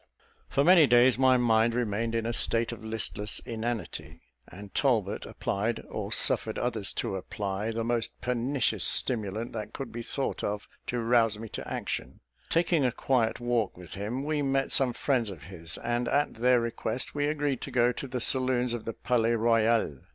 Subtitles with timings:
[0.49, 5.85] For many days my mind remained in a state, of listless inanity; and Talbot applied,
[5.87, 10.99] or suffered others to apply, the most pernicious stimulant that could be thought of to
[10.99, 12.19] rouse me to action.
[12.49, 16.59] Taking a quiet walk with him, we met some friends of his; and, at their
[16.59, 19.99] request, we agreed to go to the saloons of the Palais Royal.